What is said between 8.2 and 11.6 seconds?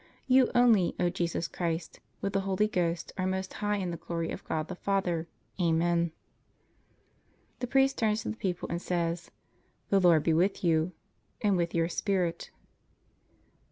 to the people and says: The Lord be with you. And